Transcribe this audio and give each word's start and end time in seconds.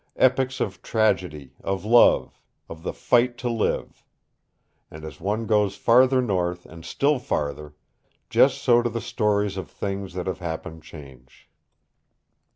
Epics 0.15 0.59
of 0.59 0.81
tragedy, 0.81 1.53
of 1.63 1.85
love, 1.85 2.41
of 2.67 2.81
the 2.81 2.91
fight 2.91 3.37
to 3.37 3.47
live! 3.47 4.03
And 4.89 5.05
as 5.05 5.21
one 5.21 5.45
goes 5.45 5.75
farther 5.75 6.23
north, 6.23 6.65
and 6.65 6.83
still 6.83 7.19
farther, 7.19 7.75
just 8.27 8.63
so 8.63 8.81
do 8.81 8.89
the 8.89 8.99
stories 8.99 9.57
of 9.57 9.69
things 9.69 10.15
that 10.15 10.25
have 10.25 10.39
happened 10.39 10.81
change. 10.81 11.51